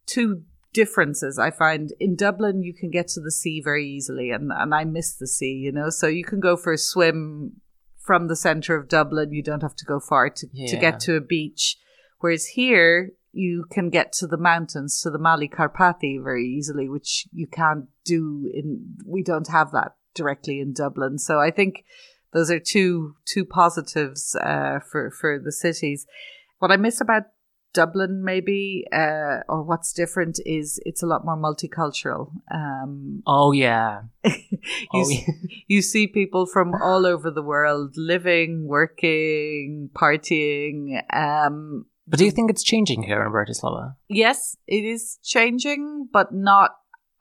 two 0.06 0.44
differences 0.74 1.40
I 1.40 1.52
find 1.52 1.94
in 2.00 2.16
Dublin 2.16 2.62
you 2.62 2.74
can 2.74 2.92
get 2.92 3.08
to 3.08 3.22
the 3.22 3.32
sea 3.32 3.62
very 3.64 3.88
easily 3.88 4.30
and, 4.30 4.52
and 4.54 4.75
I 4.75 4.84
miss 4.84 5.16
the 5.16 5.28
sea, 5.28 5.54
you 5.54 5.72
know. 5.72 5.90
So 5.90 6.08
you 6.08 6.24
can 6.24 6.40
go 6.40 6.56
for 6.56 6.74
a 6.74 6.78
swim 6.78 7.62
from 8.06 8.28
the 8.28 8.36
centre 8.36 8.76
of 8.76 8.88
Dublin. 8.88 9.32
You 9.32 9.42
don't 9.42 9.64
have 9.64 9.76
to 9.78 9.86
go 9.86 10.00
far 10.00 10.30
to, 10.30 10.48
to 10.48 10.78
get 10.78 11.00
to 11.02 11.16
a 11.16 11.22
beach. 11.22 11.78
Whereas 12.20 12.46
here 12.48 13.12
you 13.32 13.66
can 13.72 13.90
get 13.90 14.14
to 14.14 14.28
the 14.28 14.38
mountains, 14.38 15.02
to 15.02 15.10
the 15.10 15.20
Malé 15.20 15.50
Karpaty 15.50 16.24
very 16.24 16.48
easily, 16.48 16.88
which 16.88 17.28
you 17.34 17.48
can't 17.48 17.86
do 18.06 18.50
in 18.54 18.96
we 19.06 19.24
don't 19.24 19.50
have 19.50 19.72
that 19.72 19.96
directly 20.14 20.60
in 20.60 20.74
Dublin. 20.74 21.18
So 21.18 21.40
I 21.40 21.52
think 21.52 21.84
those 22.32 22.50
are 22.50 22.60
two 22.60 23.16
two 23.26 23.46
positives 23.46 24.36
uh, 24.36 24.80
for 24.80 25.12
for 25.12 25.40
the 25.40 25.52
cities. 25.52 26.06
What 26.60 26.72
I 26.72 26.78
miss 26.78 27.02
about 27.02 27.24
Dublin, 27.75 28.24
maybe, 28.24 28.86
uh, 28.91 29.44
or 29.48 29.62
what's 29.63 29.94
different 29.94 30.39
is 30.46 30.79
it's 30.86 31.03
a 31.03 31.05
lot 31.05 31.25
more 31.25 31.38
multicultural. 31.38 32.32
Um, 32.51 33.22
Oh 33.27 33.51
yeah. 33.51 34.01
you, 34.25 34.32
Oh, 34.94 35.01
s- 35.01 35.29
you 35.67 35.82
see 35.82 36.08
people 36.08 36.46
from 36.48 36.74
all 36.74 37.05
over 37.05 37.29
the 37.29 37.44
world 37.44 37.94
living, 37.98 38.67
working, 38.67 39.89
partying. 39.94 41.01
Um, 41.13 41.86
But 42.08 42.20
do 42.20 42.25
you 42.25 42.32
think 42.32 42.50
it's 42.51 42.63
changing 42.63 43.03
here 43.03 43.22
in 43.25 43.32
Bratislava? 43.32 43.96
yes, 44.10 44.55
it 44.67 44.84
is 44.96 45.20
changing, 45.24 46.08
but 46.12 46.34
not 46.34 46.72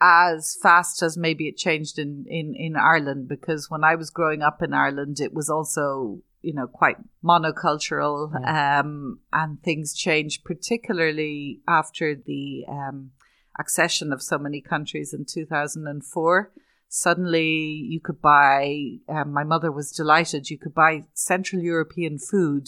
as 0.00 0.56
fast 0.62 1.02
as 1.02 1.16
maybe 1.16 1.44
it 1.48 1.56
changed 1.56 1.98
in, 1.98 2.24
in, 2.28 2.54
in 2.54 2.76
Ireland 2.76 3.26
because 3.28 3.70
when 3.70 3.84
I 3.84 3.94
was 3.94 4.10
growing 4.10 4.42
up 4.42 4.62
in 4.62 4.74
Ireland, 4.74 5.16
it 5.20 5.32
was 5.32 5.48
also 5.48 6.20
you 6.44 6.54
know 6.54 6.66
quite 6.66 6.96
monocultural, 7.22 8.32
Yeah. 8.32 8.80
um, 8.80 9.20
and 9.32 9.62
things 9.62 9.94
changed, 9.94 10.44
particularly 10.44 11.60
after 11.66 12.14
the 12.14 12.64
um, 12.68 13.10
accession 13.58 14.12
of 14.12 14.22
so 14.22 14.38
many 14.38 14.60
countries 14.60 15.14
in 15.14 15.24
two 15.24 15.46
thousand 15.46 15.86
and 15.88 16.04
four. 16.04 16.52
Suddenly, 16.88 17.50
you 17.92 18.00
could 18.00 18.20
buy. 18.20 18.98
Um, 19.08 19.32
my 19.32 19.42
mother 19.42 19.72
was 19.72 19.90
delighted. 19.90 20.50
You 20.50 20.58
could 20.58 20.74
buy 20.74 21.04
Central 21.14 21.60
European 21.62 22.18
food 22.18 22.66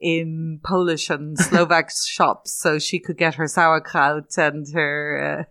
in 0.00 0.60
Polish 0.64 1.10
and 1.10 1.38
Slovak 1.48 1.90
shops, 1.90 2.52
so 2.52 2.78
she 2.78 2.98
could 2.98 3.18
get 3.18 3.34
her 3.34 3.46
sauerkraut 3.46 4.36
and 4.38 4.66
her, 4.74 5.46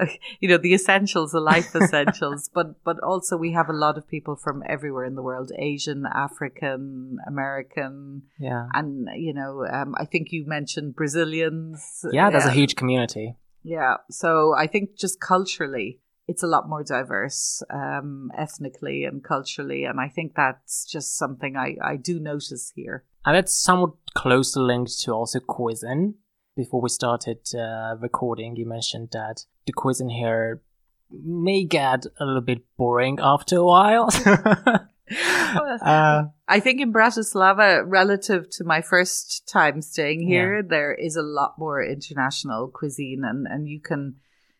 uh, 0.00 0.06
you 0.40 0.48
know, 0.48 0.56
the 0.58 0.74
essentials, 0.74 1.32
the 1.32 1.40
life 1.40 1.74
essentials. 1.74 2.50
but 2.52 2.82
but 2.84 2.98
also 3.00 3.36
we 3.36 3.52
have 3.52 3.68
a 3.68 3.72
lot 3.76 3.98
of 3.98 4.08
people 4.08 4.36
from 4.36 4.62
everywhere 4.66 5.04
in 5.04 5.14
the 5.14 5.22
world: 5.22 5.52
Asian, 5.58 6.06
African, 6.06 7.18
American, 7.26 8.22
Yeah. 8.38 8.66
and 8.72 9.08
you 9.16 9.34
know, 9.34 9.66
um, 9.66 9.94
I 9.98 10.04
think 10.04 10.32
you 10.32 10.46
mentioned 10.46 10.96
Brazilians. 10.96 12.04
Yeah, 12.12 12.30
there's 12.30 12.46
a 12.46 12.50
huge 12.52 12.76
community. 12.76 13.36
Yeah. 13.62 13.96
So 14.10 14.54
I 14.56 14.66
think 14.66 14.96
just 14.96 15.20
culturally, 15.20 16.00
it's 16.26 16.42
a 16.42 16.46
lot 16.46 16.68
more 16.68 16.82
diverse, 16.82 17.62
um, 17.68 18.30
ethnically 18.36 19.04
and 19.04 19.22
culturally. 19.22 19.84
And 19.84 20.00
I 20.00 20.08
think 20.08 20.32
that's 20.34 20.84
just 20.86 21.18
something 21.18 21.56
I, 21.56 21.76
I 21.82 21.96
do 21.96 22.18
notice 22.20 22.72
here. 22.74 23.04
And 23.24 23.36
that's 23.36 23.54
somewhat 23.54 23.92
closely 24.14 24.62
linked 24.62 24.98
to 25.00 25.12
also 25.12 25.40
cuisine. 25.40 26.14
Before 26.56 26.80
we 26.80 26.88
started 26.88 27.38
uh, 27.54 27.96
recording, 28.00 28.56
you 28.56 28.66
mentioned 28.66 29.10
that 29.12 29.44
the 29.66 29.72
cuisine 29.72 30.10
here 30.10 30.62
may 31.10 31.64
get 31.64 32.06
a 32.18 32.24
little 32.24 32.40
bit 32.40 32.62
boring 32.76 33.18
after 33.22 33.56
a 33.56 33.64
while. 33.64 34.08
uh, 35.82 36.24
I 36.48 36.60
think 36.60 36.80
in 36.80 36.92
Bratislava, 36.92 37.82
relative 37.84 38.48
to 38.50 38.64
my 38.64 38.80
first 38.80 39.48
time 39.48 39.82
staying 39.82 40.26
here, 40.26 40.62
there 40.62 40.94
is 40.94 41.16
a 41.16 41.22
lot 41.22 41.54
more 41.58 41.82
international 41.82 42.68
cuisine 42.68 43.22
and, 43.24 43.46
and 43.46 43.68
you 43.68 43.80
can 43.80 44.16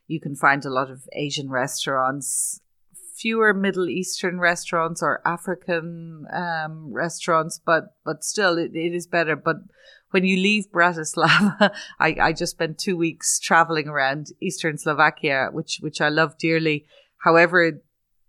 you 0.07 0.21
can 0.21 0.35
find 0.35 0.65
a 0.65 0.71
lot 0.71 0.91
of 0.91 1.09
Asian 1.13 1.49
restaurants, 1.49 2.61
fewer 3.21 3.53
Middle 3.53 3.89
Eastern 3.89 4.41
restaurants 4.41 5.03
or 5.03 5.21
African 5.27 6.27
um, 6.33 6.93
restaurants, 6.93 7.61
but 7.65 7.95
but 8.05 8.25
still 8.25 8.59
it, 8.59 8.73
it 8.75 8.95
is 8.95 9.07
better. 9.07 9.37
But 9.37 9.57
when 10.11 10.25
you 10.25 10.37
leave 10.37 10.71
Bratislava, 10.73 11.73
I, 12.01 12.17
I 12.21 12.33
just 12.33 12.53
spent 12.53 12.79
two 12.79 12.97
weeks 12.97 13.39
traveling 13.39 13.89
around 13.89 14.29
Eastern 14.41 14.79
Slovakia, 14.79 15.49
which 15.53 15.79
which 15.81 16.01
I 16.01 16.09
love 16.09 16.39
dearly. 16.39 16.87
However, 17.19 17.83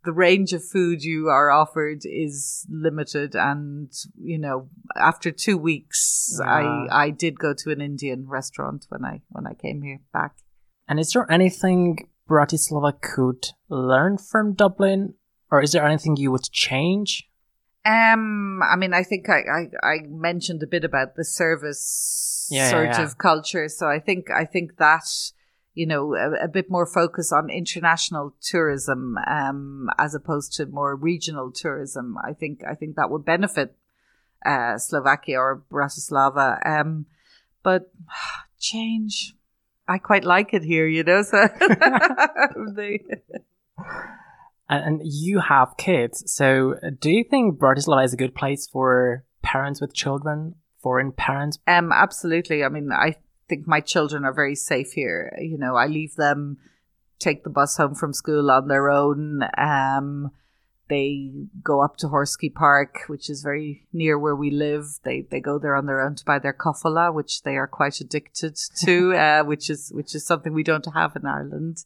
the 0.03 0.11
range 0.11 0.51
of 0.53 0.63
food 0.65 1.03
you 1.03 1.29
are 1.29 1.51
offered 1.51 2.01
is 2.03 2.65
limited 2.69 3.35
and 3.35 3.91
you 4.19 4.37
know 4.37 4.67
after 4.97 5.31
two 5.31 5.57
weeks 5.57 6.39
Yeah. 6.39 6.49
i 6.49 7.03
i 7.05 7.09
did 7.11 7.37
go 7.37 7.53
to 7.53 7.71
an 7.71 7.81
indian 7.81 8.27
restaurant 8.27 8.87
when 8.89 9.05
i 9.05 9.21
when 9.29 9.45
i 9.45 9.53
came 9.53 9.83
here 9.83 9.99
back 10.11 10.37
and 10.87 10.99
is 10.99 11.11
there 11.11 11.31
anything 11.31 12.09
Bratislava 12.29 12.99
could 13.01 13.49
learn 13.69 14.17
from 14.17 14.53
Dublin? 14.53 15.15
Or 15.51 15.61
is 15.61 15.73
there 15.73 15.85
anything 15.85 16.15
you 16.15 16.31
would 16.31 16.49
change? 16.51 17.27
um 17.83 18.61
i 18.61 18.75
mean 18.75 18.93
i 18.93 19.01
think 19.01 19.27
i 19.27 19.39
i, 19.39 19.61
I 19.83 19.95
mentioned 20.07 20.61
a 20.61 20.67
bit 20.67 20.83
about 20.83 21.15
the 21.15 21.25
service 21.25 22.47
Yeah, 22.51 22.65
yeah, 22.65 22.69
sort 22.69 22.85
yeah. 22.85 23.01
of 23.01 23.17
culture 23.17 23.67
so 23.69 23.87
i 23.87 23.97
think 23.97 24.29
i 24.29 24.45
think 24.45 24.77
that 24.77 25.05
you 25.73 25.87
know 25.87 26.13
a, 26.13 26.43
a 26.43 26.47
bit 26.47 26.69
more 26.69 26.85
focus 26.85 27.31
on 27.31 27.49
international 27.49 28.35
tourism 28.39 29.17
um 29.25 29.89
as 29.97 30.13
opposed 30.13 30.53
to 30.57 30.67
more 30.67 30.95
regional 30.95 31.51
tourism 31.51 32.17
i 32.23 32.33
think 32.33 32.61
i 32.69 32.75
think 32.75 32.97
that 32.97 33.09
would 33.09 33.25
benefit 33.25 33.75
uh 34.45 34.77
slovakia 34.77 35.39
or 35.39 35.63
bratislava 35.71 36.59
um 36.63 37.07
but 37.63 37.91
change 38.59 39.33
i 39.91 39.97
quite 39.97 40.23
like 40.23 40.53
it 40.53 40.63
here 40.63 40.87
you 40.87 41.03
know 41.03 41.21
so 41.21 41.37
and 44.71 45.01
you 45.03 45.39
have 45.39 45.75
kids, 45.77 46.23
so 46.31 46.75
do 46.99 47.11
you 47.11 47.25
think 47.29 47.59
Bratislava 47.59 48.05
is 48.05 48.13
a 48.13 48.17
good 48.17 48.33
place 48.33 48.67
for 48.67 49.25
parents 49.41 49.81
with 49.81 49.93
children, 49.93 50.55
foreign 50.81 51.11
parents? 51.11 51.59
Um, 51.67 51.91
absolutely. 51.91 52.63
I 52.63 52.69
mean, 52.69 52.89
I 52.91 53.15
think 53.49 53.67
my 53.67 53.81
children 53.81 54.23
are 54.23 54.33
very 54.33 54.55
safe 54.55 54.93
here. 54.93 55.37
You 55.39 55.57
know, 55.57 55.75
I 55.75 55.87
leave 55.87 56.15
them, 56.15 56.57
take 57.19 57.43
the 57.43 57.49
bus 57.49 57.75
home 57.75 57.95
from 57.95 58.13
school 58.13 58.49
on 58.49 58.69
their 58.69 58.89
own. 58.89 59.41
Um, 59.57 60.31
they 60.91 61.31
go 61.63 61.81
up 61.81 61.95
to 61.97 62.07
Horsky 62.07 62.53
Park, 62.53 63.03
which 63.07 63.29
is 63.29 63.41
very 63.41 63.87
near 63.93 64.19
where 64.19 64.35
we 64.35 64.51
live. 64.51 64.99
They 65.03 65.25
they 65.31 65.39
go 65.39 65.57
there 65.57 65.75
on 65.75 65.85
their 65.85 66.01
own 66.01 66.15
to 66.15 66.25
buy 66.25 66.37
their 66.37 66.53
Kofola, 66.53 67.13
which 67.13 67.43
they 67.43 67.55
are 67.55 67.67
quite 67.67 68.01
addicted 68.01 68.59
to, 68.81 69.13
uh, 69.25 69.43
which 69.43 69.69
is 69.69 69.89
which 69.95 70.13
is 70.13 70.27
something 70.27 70.53
we 70.53 70.63
don't 70.63 70.93
have 70.93 71.15
in 71.15 71.25
Ireland. 71.25 71.85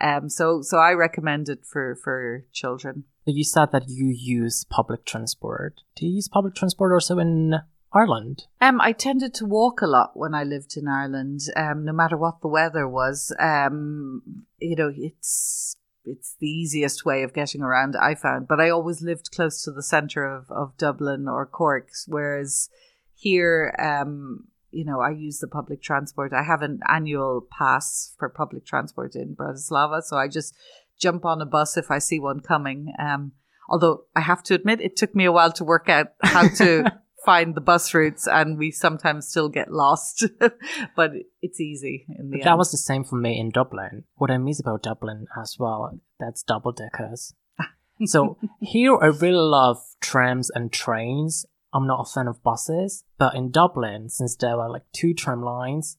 Um, 0.00 0.30
so 0.30 0.62
so 0.62 0.78
I 0.78 0.92
recommend 0.92 1.50
it 1.50 1.66
for 1.70 1.96
for 2.02 2.46
children. 2.52 3.04
You 3.26 3.44
said 3.44 3.72
that 3.72 3.88
you 3.88 4.06
use 4.06 4.64
public 4.64 5.04
transport. 5.04 5.82
Do 5.94 6.06
you 6.06 6.14
use 6.14 6.28
public 6.28 6.54
transport 6.54 6.92
also 6.92 7.18
in 7.18 7.56
Ireland? 7.92 8.46
Um, 8.60 8.80
I 8.80 8.92
tended 8.92 9.34
to 9.34 9.44
walk 9.44 9.82
a 9.82 9.86
lot 9.86 10.12
when 10.14 10.34
I 10.34 10.44
lived 10.44 10.76
in 10.76 10.88
Ireland. 10.88 11.40
Um, 11.56 11.84
no 11.84 11.92
matter 11.92 12.16
what 12.16 12.40
the 12.40 12.48
weather 12.48 12.88
was, 12.88 13.34
um, 13.38 14.44
you 14.60 14.76
know, 14.76 14.92
it's 14.94 15.76
it's 16.06 16.36
the 16.38 16.46
easiest 16.46 17.04
way 17.04 17.22
of 17.22 17.34
getting 17.34 17.62
around. 17.62 17.96
I 18.00 18.14
found, 18.14 18.48
but 18.48 18.60
I 18.60 18.70
always 18.70 19.02
lived 19.02 19.32
close 19.32 19.62
to 19.64 19.72
the 19.72 19.82
centre 19.82 20.24
of 20.24 20.50
of 20.50 20.76
Dublin 20.76 21.28
or 21.28 21.44
Cork, 21.46 21.90
whereas 22.06 22.70
here, 23.14 23.74
um, 23.78 24.44
you 24.70 24.84
know, 24.84 25.00
I 25.00 25.10
use 25.10 25.38
the 25.38 25.48
public 25.48 25.82
transport. 25.82 26.32
I 26.32 26.42
have 26.42 26.62
an 26.62 26.80
annual 26.88 27.46
pass 27.50 28.14
for 28.18 28.28
public 28.28 28.64
transport 28.64 29.14
in 29.14 29.34
Bratislava, 29.34 30.02
so 30.02 30.16
I 30.16 30.28
just 30.28 30.54
jump 30.98 31.24
on 31.24 31.40
a 31.40 31.46
bus 31.46 31.76
if 31.76 31.90
I 31.90 31.98
see 31.98 32.20
one 32.20 32.40
coming. 32.40 32.92
Um, 32.98 33.32
although 33.68 34.04
I 34.14 34.20
have 34.20 34.42
to 34.44 34.54
admit, 34.54 34.80
it 34.80 34.96
took 34.96 35.14
me 35.14 35.24
a 35.24 35.32
while 35.32 35.52
to 35.52 35.64
work 35.64 35.88
out 35.88 36.08
how 36.22 36.48
to 36.48 36.92
find 37.26 37.54
the 37.54 37.60
bus 37.60 37.92
routes, 37.92 38.26
and 38.26 38.56
we 38.56 38.70
sometimes 38.70 39.28
still 39.28 39.48
get 39.50 39.70
lost. 39.70 40.24
but 40.96 41.10
it's 41.42 41.60
easy 41.60 42.06
in 42.08 42.30
the 42.30 42.38
But 42.38 42.40
end. 42.40 42.46
that 42.46 42.58
was 42.58 42.70
the 42.70 42.78
same 42.78 43.04
for 43.04 43.16
me 43.16 43.38
in 43.38 43.50
Dublin. 43.50 44.04
What 44.14 44.30
I 44.30 44.38
miss 44.38 44.60
about 44.60 44.82
Dublin 44.84 45.26
as 45.38 45.56
well, 45.58 45.98
that's 46.18 46.42
double 46.42 46.72
deckers. 46.72 47.34
so 48.06 48.38
here 48.60 48.96
I 49.02 49.06
really 49.06 49.34
love 49.60 49.78
trams 50.00 50.48
and 50.50 50.72
trains. 50.72 51.44
I'm 51.74 51.86
not 51.86 52.00
a 52.08 52.10
fan 52.10 52.28
of 52.28 52.42
buses, 52.42 53.04
but 53.18 53.34
in 53.34 53.50
Dublin, 53.50 54.08
since 54.08 54.36
there 54.36 54.56
were 54.56 54.70
like 54.70 54.84
two 54.94 55.12
tram 55.12 55.42
lines 55.42 55.98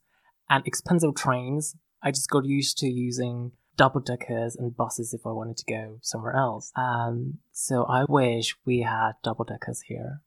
and 0.50 0.66
expensive 0.66 1.14
trains, 1.14 1.76
I 2.02 2.12
just 2.12 2.30
got 2.30 2.46
used 2.46 2.78
to 2.80 2.88
using 2.88 3.52
double 3.76 4.00
deckers 4.02 4.56
and 4.56 4.76
buses 4.76 5.14
if 5.14 5.22
I 5.26 5.30
wanted 5.32 5.58
to 5.58 5.66
go 5.72 6.00
somewhere 6.02 6.34
else. 6.36 6.72
Um, 6.76 7.40
so 7.52 7.84
I 7.84 8.06
wish 8.10 8.56
we 8.66 8.82
had 8.82 9.12
double 9.24 9.46
deckers 9.46 9.82
here. 9.82 10.22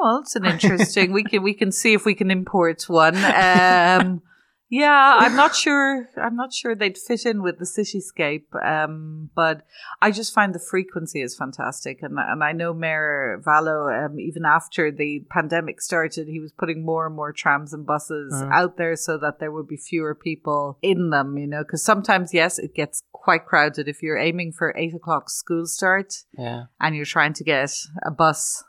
Oh, 0.00 0.20
it's 0.22 0.36
an 0.36 0.44
interesting. 0.44 1.12
we 1.12 1.24
can 1.24 1.42
we 1.42 1.54
can 1.54 1.72
see 1.72 1.92
if 1.94 2.04
we 2.04 2.14
can 2.14 2.30
import 2.30 2.84
one. 2.88 3.16
Um, 3.16 4.22
yeah, 4.70 5.16
I'm 5.20 5.34
not 5.34 5.56
sure. 5.56 6.10
I'm 6.22 6.36
not 6.36 6.52
sure 6.52 6.74
they'd 6.74 6.98
fit 6.98 7.24
in 7.24 7.40
with 7.42 7.58
the 7.58 7.64
cityscape. 7.64 8.44
Um, 8.62 9.30
but 9.34 9.62
I 10.02 10.10
just 10.10 10.34
find 10.34 10.54
the 10.54 10.58
frequency 10.60 11.22
is 11.22 11.34
fantastic, 11.34 12.02
and 12.02 12.18
and 12.18 12.44
I 12.44 12.52
know 12.52 12.74
Mayor 12.74 13.40
Vallo. 13.46 13.88
Um, 13.88 14.20
even 14.20 14.44
after 14.44 14.92
the 14.92 15.24
pandemic 15.30 15.80
started, 15.80 16.28
he 16.28 16.38
was 16.38 16.52
putting 16.52 16.84
more 16.84 17.06
and 17.06 17.16
more 17.16 17.32
trams 17.32 17.72
and 17.72 17.86
buses 17.86 18.34
Mm. 18.34 18.52
out 18.52 18.76
there 18.76 18.94
so 18.94 19.16
that 19.16 19.40
there 19.40 19.50
would 19.50 19.68
be 19.68 19.78
fewer 19.78 20.14
people 20.14 20.78
in 20.82 21.08
them. 21.10 21.38
You 21.38 21.46
know, 21.46 21.62
because 21.62 21.82
sometimes 21.82 22.34
yes, 22.34 22.58
it 22.58 22.74
gets 22.74 23.02
quite 23.12 23.46
crowded 23.46 23.88
if 23.88 24.02
you're 24.02 24.18
aiming 24.18 24.52
for 24.52 24.74
eight 24.76 24.94
o'clock 24.94 25.28
school 25.30 25.64
start 25.66 26.14
Yeah. 26.38 26.64
and 26.80 26.94
you're 26.94 27.04
trying 27.04 27.32
to 27.34 27.44
get 27.44 27.70
a 28.04 28.10
bus, 28.10 28.64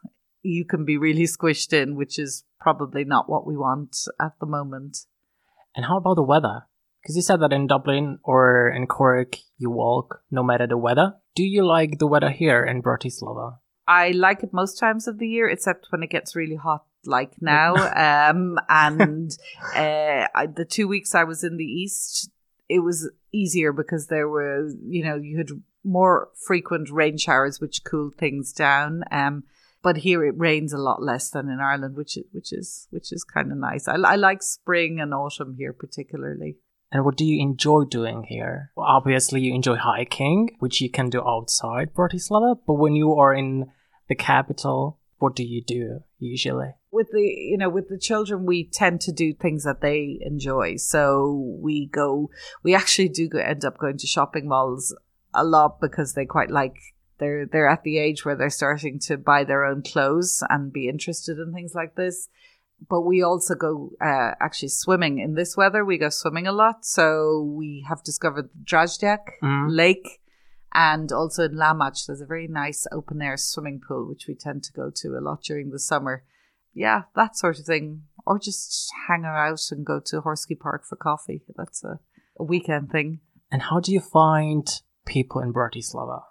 you 0.50 0.66
can 0.66 0.86
be 0.86 0.98
really 0.98 1.24
squished 1.24 1.74
in, 1.74 1.96
which 1.96 2.20
is 2.20 2.44
probably 2.60 3.04
not 3.04 3.30
what 3.30 3.46
we 3.46 3.56
want 3.56 3.98
at 4.20 4.34
the 4.40 4.46
moment. 4.46 5.06
And 5.76 5.86
how 5.86 5.98
about 5.98 6.16
the 6.16 6.24
weather? 6.24 6.66
Because 7.02 7.16
you 7.16 7.22
said 7.22 7.40
that 7.42 7.54
in 7.54 7.68
Dublin 7.68 8.20
or 8.24 8.70
in 8.70 8.88
Cork 8.88 9.38
you 9.58 9.70
walk 9.70 10.22
no 10.32 10.44
matter 10.44 10.68
the 10.68 10.78
weather. 10.78 11.16
Do 11.36 11.44
you 11.44 11.66
like 11.66 12.00
the 12.00 12.08
weather 12.08 12.30
here 12.30 12.64
in 12.64 12.82
Bratislava? 12.82 13.58
I 13.88 14.12
like 14.12 14.44
it 14.44 14.54
most 14.54 14.78
times 14.78 15.08
of 15.08 15.18
the 15.18 15.28
year, 15.28 15.50
except 15.50 15.88
when 15.90 16.04
it 16.04 16.10
gets 16.10 16.36
really 16.36 16.56
hot, 16.56 16.86
like 17.06 17.42
now. 17.42 17.76
um, 18.30 18.58
and 18.68 19.32
uh, 19.76 20.28
I, 20.36 20.48
the 20.54 20.66
two 20.66 20.88
weeks 20.88 21.16
I 21.16 21.24
was 21.24 21.44
in 21.44 21.58
the 21.58 21.64
east, 21.64 22.30
it 22.68 22.80
was 22.80 23.10
easier 23.32 23.72
because 23.72 24.08
there 24.08 24.28
were, 24.28 24.70
you 24.86 25.04
know, 25.04 25.16
you 25.16 25.38
had 25.38 25.50
more 25.84 26.30
frequent 26.46 26.90
rain 26.90 27.18
showers, 27.18 27.60
which 27.60 27.84
cooled 27.84 28.16
things 28.16 28.52
down. 28.54 29.04
Um, 29.12 29.44
but 29.82 29.98
here 29.98 30.24
it 30.26 30.36
rains 30.38 30.74
a 30.74 30.78
lot 30.78 31.02
less 31.02 31.30
than 31.30 31.50
in 31.50 31.60
Ireland, 31.60 31.96
which 31.96 32.18
is 32.18 32.26
which 32.32 32.54
is 32.54 32.88
which 32.90 33.12
is 33.12 33.24
kind 33.24 33.52
of 33.52 33.58
nice. 33.58 33.88
I, 33.88 33.96
I 33.96 34.16
like 34.16 34.42
spring 34.42 35.00
and 35.00 35.14
autumn 35.14 35.56
here 35.58 35.74
particularly. 35.74 36.58
And 36.92 37.06
what 37.06 37.18
do 37.18 37.26
you 37.26 37.40
enjoy 37.40 37.84
doing 37.84 38.24
here? 38.24 38.72
Well, 38.76 38.88
obviously, 38.88 39.42
you 39.42 39.54
enjoy 39.54 39.76
hiking, 39.76 40.58
which 40.58 40.82
you 40.82 40.90
can 40.90 41.10
do 41.10 41.22
outside 41.22 41.94
Bratislava, 41.94 42.58
but 42.66 42.74
when 42.74 42.96
you 42.96 43.14
are 43.14 43.32
in 43.32 43.68
the 44.08 44.16
capital, 44.16 45.00
what 45.20 45.36
do 45.36 45.44
you 45.44 45.64
do 45.64 46.00
usually? 46.18 46.74
with 46.92 47.10
the 47.12 47.22
you 47.22 47.58
know 47.58 47.70
with 47.70 47.88
the 47.90 47.98
children 47.98 48.46
we 48.46 48.64
tend 48.64 49.02
to 49.02 49.12
do 49.12 49.34
things 49.34 49.64
that 49.64 49.82
they 49.82 50.18
enjoy 50.22 50.76
so 50.76 51.58
we 51.62 51.88
go 51.88 52.30
we 52.64 52.74
actually 52.74 53.10
do 53.10 53.28
go, 53.28 53.40
end 53.40 53.64
up 53.64 53.78
going 53.78 53.98
to 53.98 54.08
shopping 54.08 54.48
malls 54.48 54.96
a 55.34 55.44
lot 55.44 55.80
because 55.80 56.14
they 56.14 56.26
quite 56.26 56.50
like 56.50 56.76
they're 57.20 57.46
they're 57.46 57.70
at 57.70 57.84
the 57.84 57.98
age 57.98 58.26
where 58.26 58.36
they're 58.36 58.50
starting 58.50 59.00
to 59.00 59.18
buy 59.18 59.44
their 59.44 59.66
own 59.66 59.82
clothes 59.82 60.44
and 60.50 60.74
be 60.74 60.88
interested 60.88 61.38
in 61.38 61.54
things 61.54 61.74
like 61.76 61.96
this 61.96 62.28
but 62.90 63.02
we 63.02 63.22
also 63.22 63.56
go 63.56 63.92
uh, 64.02 64.32
actually 64.40 64.70
swimming 64.70 65.20
in 65.20 65.36
this 65.36 65.58
weather 65.58 65.84
we 65.84 65.98
go 65.98 66.10
swimming 66.10 66.48
a 66.48 66.52
lot 66.52 66.86
so 66.86 67.42
we 67.42 67.86
have 67.88 68.04
discovered 68.04 68.50
Dražďák 68.64 69.20
Mm. 69.44 69.68
lake 69.70 70.22
and 70.74 71.12
also 71.12 71.44
in 71.44 71.56
Lamač 71.56 72.06
there's 72.06 72.22
a 72.22 72.26
very 72.26 72.48
nice 72.48 72.88
open 72.92 73.22
air 73.22 73.38
swimming 73.38 73.82
pool 73.86 74.08
which 74.08 74.26
we 74.28 74.36
tend 74.36 74.64
to 74.64 74.74
go 74.74 74.90
to 74.96 75.10
a 75.18 75.22
lot 75.22 75.44
during 75.44 75.72
the 75.72 75.80
summer 75.80 76.24
yeah, 76.74 77.04
that 77.16 77.36
sort 77.36 77.60
of 77.60 77.66
thing. 77.66 78.04
Or 78.26 78.38
just 78.40 78.92
hang 79.08 79.26
out 79.26 79.60
and 79.72 79.86
go 79.86 80.00
to 80.06 80.22
Horsky 80.22 80.58
Park 80.58 80.86
for 80.88 80.96
coffee. 80.96 81.42
That's 81.56 81.84
a, 81.84 82.00
a 82.40 82.44
weekend 82.44 82.92
thing. 82.92 83.20
And 83.52 83.64
how 83.64 83.80
do 83.80 83.92
you 83.92 84.00
find 84.00 84.68
people 85.06 85.42
in 85.42 85.52
Bratislava? 85.52 86.22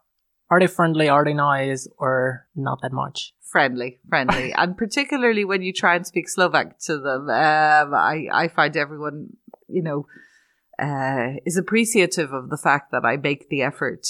Are 0.50 0.60
they 0.60 0.66
friendly? 0.66 1.08
Are 1.08 1.24
they 1.24 1.34
nice? 1.34 1.88
Or 1.98 2.46
not 2.56 2.80
that 2.82 2.92
much? 2.92 3.34
Friendly, 3.42 3.98
friendly. 4.08 4.52
and 4.56 4.76
particularly 4.76 5.44
when 5.44 5.62
you 5.62 5.72
try 5.72 5.96
and 5.96 6.06
speak 6.06 6.28
Slovak 6.28 6.78
to 6.80 6.98
them, 6.98 7.28
um, 7.28 7.94
I, 7.94 8.28
I 8.32 8.48
find 8.48 8.76
everyone, 8.76 9.36
you 9.68 9.82
know, 9.82 10.06
uh, 10.78 11.40
is 11.44 11.56
appreciative 11.56 12.32
of 12.32 12.50
the 12.50 12.56
fact 12.56 12.92
that 12.92 13.04
I 13.04 13.16
make 13.16 13.48
the 13.48 13.62
effort 13.62 14.06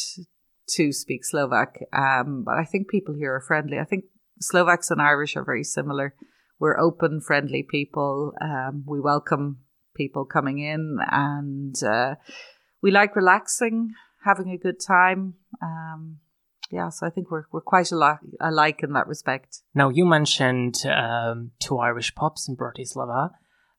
to 0.71 0.92
speak 0.92 1.25
Slovak. 1.25 1.78
Um, 1.92 2.45
but 2.45 2.57
I 2.57 2.64
think 2.64 2.88
people 2.88 3.14
here 3.14 3.35
are 3.35 3.40
friendly. 3.40 3.78
I 3.78 3.85
think 3.85 4.04
Slovaks 4.40 4.90
and 4.90 5.00
Irish 5.00 5.37
are 5.37 5.45
very 5.45 5.64
similar. 5.64 6.14
We're 6.61 6.78
open, 6.78 7.21
friendly 7.21 7.62
people. 7.62 8.33
Um, 8.40 8.85
we 8.87 9.00
welcome 9.00 9.59
people 9.97 10.25
coming 10.25 10.59
in, 10.59 10.99
and 11.11 11.75
uh, 11.83 12.16
we 12.83 12.90
like 12.90 13.16
relaxing, 13.16 13.92
having 14.25 14.50
a 14.50 14.59
good 14.59 14.80
time. 14.85 15.35
Um, 15.62 16.18
yeah, 16.71 16.91
so 16.91 17.07
I 17.07 17.11
think 17.11 17.31
we're 17.31 17.45
we're 17.51 17.61
quite 17.61 17.91
alike, 17.93 18.19
alike 18.41 18.81
in 18.83 18.93
that 18.93 19.07
respect. 19.07 19.63
Now, 19.75 19.89
you 19.89 20.05
mentioned 20.05 20.85
um, 20.87 21.53
two 21.59 21.79
Irish 21.79 22.15
pubs 22.15 22.49
in 22.49 22.57
Bratislava. 22.57 23.31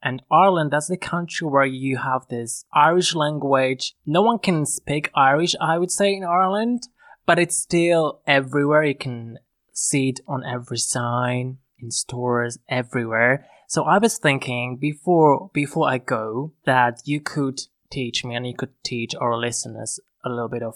And 0.02 0.22
Ireland, 0.32 0.72
that's 0.72 0.88
the 0.88 0.98
country 0.98 1.46
where 1.46 1.66
you 1.66 1.98
have 1.98 2.26
this 2.30 2.64
Irish 2.74 3.16
language. 3.16 3.96
No 4.06 4.22
one 4.22 4.40
can 4.40 4.66
speak 4.66 5.12
Irish, 5.14 5.56
I 5.60 5.78
would 5.78 5.92
say, 5.92 6.14
in 6.14 6.24
Ireland, 6.24 6.84
but 7.26 7.38
it's 7.38 7.58
still 7.58 8.22
everywhere. 8.26 8.84
You 8.84 8.96
can 8.96 9.40
see 9.74 10.10
it 10.10 10.22
on 10.26 10.46
every 10.46 10.78
sign, 10.78 11.58
in 11.80 11.92
stores, 11.92 12.60
everywhere. 12.70 13.46
So 13.68 13.84
I 13.84 13.98
was 13.98 14.18
thinking 14.18 14.78
before 14.78 15.52
before 15.54 15.90
I 15.90 15.98
go 15.98 16.54
that 16.66 17.02
you 17.06 17.20
could 17.20 17.60
teach 17.92 18.24
me 18.24 18.36
and 18.36 18.48
you 18.48 18.56
could 18.56 18.74
teach 18.84 19.14
our 19.16 19.38
listeners 19.38 20.00
a 20.24 20.30
little 20.30 20.50
bit 20.50 20.64
of 20.64 20.76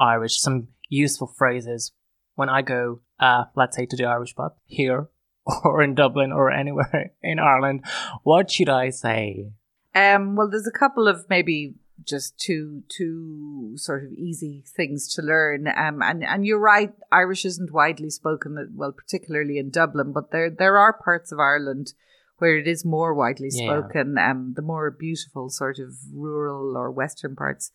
Irish, 0.00 0.40
some 0.40 0.68
useful 0.88 1.26
phrases 1.26 1.92
when 2.34 2.48
I 2.48 2.62
go, 2.62 3.00
uh, 3.20 3.44
let's 3.54 3.76
say 3.76 3.86
to 3.86 3.96
the 3.96 4.04
Irish 4.04 4.34
pub 4.34 4.54
here 4.66 5.08
or 5.64 5.82
in 5.82 5.94
Dublin 5.94 6.32
or 6.32 6.50
anywhere 6.50 7.12
in 7.22 7.38
Ireland. 7.38 7.84
What 8.22 8.50
should 8.50 8.68
I 8.68 8.90
say? 8.90 9.50
Um, 9.94 10.34
well, 10.36 10.50
there's 10.50 10.66
a 10.66 10.76
couple 10.78 11.06
of 11.06 11.26
maybe 11.30 11.74
just 12.04 12.36
two 12.38 12.82
two 12.88 13.74
sort 13.76 14.04
of 14.04 14.12
easy 14.12 14.64
things 14.66 15.14
to 15.14 15.22
learn. 15.22 15.68
Um, 15.68 16.02
and 16.02 16.24
and 16.24 16.44
you're 16.44 16.58
right, 16.58 16.92
Irish 17.12 17.44
isn't 17.44 17.72
widely 17.72 18.10
spoken, 18.10 18.72
well, 18.74 18.92
particularly 18.92 19.58
in 19.58 19.70
Dublin, 19.70 20.12
but 20.12 20.32
there 20.32 20.50
there 20.50 20.76
are 20.78 20.92
parts 20.92 21.30
of 21.30 21.38
Ireland 21.38 21.94
where 22.38 22.58
it 22.58 22.66
is 22.66 22.84
more 22.84 23.14
widely 23.14 23.48
Yeah. 23.52 23.66
spoken. 23.80 24.18
Um, 24.18 24.54
the 24.56 24.62
more 24.62 24.90
beautiful 24.90 25.48
sort 25.50 25.78
of 25.78 25.94
rural 26.12 26.76
or 26.76 26.90
western 26.90 27.36
parts. 27.36 27.70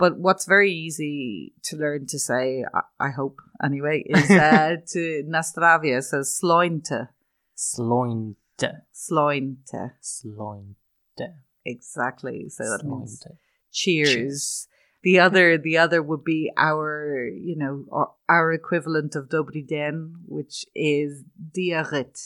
But 0.00 0.18
what's 0.18 0.46
very 0.46 0.72
easy 0.72 1.52
to 1.64 1.76
learn 1.76 2.06
to 2.06 2.18
say, 2.18 2.64
I, 2.74 2.80
I 2.98 3.10
hope 3.10 3.40
anyway, 3.62 4.02
is 4.08 4.30
uh, 4.30 4.76
to 4.94 5.22
na 5.26 5.42
zdravie, 5.42 6.02
so 6.02 6.20
slointe, 6.20 7.08
Slointe. 7.54 8.80
slointe, 8.94 9.92
Slointe. 10.02 11.28
exactly. 11.66 12.48
So 12.48 12.64
that 12.64 12.82
means 12.82 13.22
Slointe. 13.22 13.36
cheers. 13.70 14.66
The 15.02 15.18
other, 15.20 15.56
the 15.58 15.78
other 15.78 16.02
would 16.02 16.24
be 16.24 16.50
our, 16.56 17.28
you 17.28 17.56
know, 17.56 17.84
our, 17.92 18.12
our 18.28 18.52
equivalent 18.52 19.14
of 19.16 19.28
Dobry 19.28 19.66
Den, 19.66 20.14
which 20.26 20.64
is 20.74 21.24
diarit, 21.52 22.18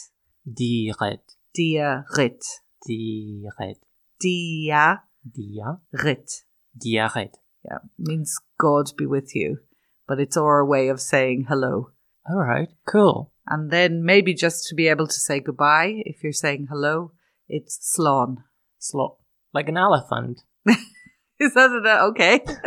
diarit, 0.47 1.23
Diret. 1.55 2.45
diarit. 2.89 3.77
Dia. 4.21 5.03
Diaret. 6.77 7.39
Yeah, 7.65 7.79
means 7.99 8.39
God 8.59 8.91
be 8.97 9.07
with 9.07 9.35
you, 9.35 9.59
but 10.07 10.21
it's 10.21 10.37
our 10.37 10.65
way 10.65 10.89
of 10.89 11.01
saying 11.01 11.47
hello. 11.49 11.91
All 12.29 12.43
right. 12.43 12.69
Cool. 12.87 13.33
And 13.47 13.71
then 13.71 14.05
maybe 14.05 14.35
just 14.35 14.67
to 14.69 14.75
be 14.75 14.89
able 14.89 15.07
to 15.07 15.15
say 15.15 15.41
goodbye, 15.41 16.03
if 16.05 16.23
you're 16.23 16.33
saying 16.33 16.69
hello, 16.71 17.13
it's 17.49 17.97
slán. 17.97 18.37
Slo. 18.79 19.19
Like 19.53 19.69
an 19.69 19.77
elephant. 19.77 20.41
Is 21.41 21.55
that 21.55 21.71
it? 21.71 21.87
Okay, 21.87 22.41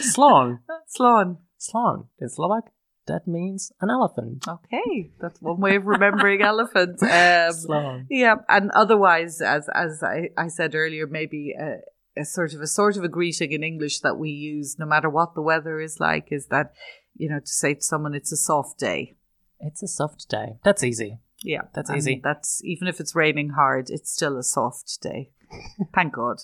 Slon. 0.00 0.60
slán. 0.98 1.38
Slon. 1.58 2.06
In 2.18 2.28
Slovak, 2.28 2.72
that 3.06 3.26
means 3.26 3.72
an 3.80 3.90
elephant. 3.90 4.44
Okay, 4.48 5.10
that's 5.20 5.40
one 5.42 5.60
way 5.60 5.76
of 5.76 5.86
remembering 5.86 6.42
elephants. 6.42 7.02
Um, 7.02 7.08
Slon. 7.10 8.06
Yeah, 8.08 8.36
and 8.48 8.70
otherwise, 8.70 9.40
as 9.40 9.68
as 9.74 10.02
I, 10.02 10.30
I 10.36 10.48
said 10.48 10.74
earlier, 10.74 11.06
maybe 11.06 11.54
a, 11.58 11.78
a 12.16 12.24
sort 12.24 12.54
of 12.54 12.60
a 12.60 12.66
sort 12.66 12.96
of 12.96 13.04
a 13.04 13.08
greeting 13.08 13.52
in 13.52 13.62
English 13.62 14.00
that 14.00 14.18
we 14.18 14.30
use, 14.30 14.78
no 14.78 14.86
matter 14.86 15.08
what 15.08 15.34
the 15.34 15.42
weather 15.42 15.80
is 15.80 16.00
like, 16.00 16.28
is 16.30 16.46
that 16.46 16.72
you 17.16 17.28
know 17.28 17.40
to 17.40 17.46
say 17.46 17.74
to 17.74 17.82
someone 17.82 18.14
it's 18.14 18.32
a 18.32 18.36
soft 18.36 18.78
day. 18.78 19.16
It's 19.60 19.82
a 19.82 19.88
soft 19.88 20.28
day. 20.28 20.58
That's 20.64 20.82
easy. 20.82 21.18
Yeah, 21.42 21.62
That's 21.74 21.90
easy. 21.90 22.20
That's 22.22 22.62
even 22.64 22.86
if 22.86 23.00
it's 23.00 23.14
raining 23.14 23.50
hard, 23.50 23.88
it's 23.88 24.12
still 24.12 24.36
a 24.36 24.42
soft 24.42 25.00
day. 25.00 25.30
Thank 25.94 26.14
God. 26.14 26.42